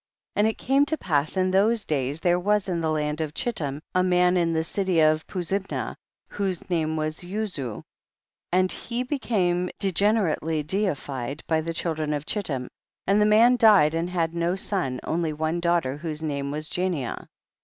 [0.35, 0.39] 7.
[0.39, 3.83] And it came to pass in those days there was in the land of Chiltim
[3.93, 5.95] a man in the city of Puzimna,
[6.27, 7.83] whose name was Uzu,
[8.51, 12.67] and he became de generately deilied by the children of Chittim,
[13.05, 17.27] and the man died and had no son, only one daughter whose name was Jania.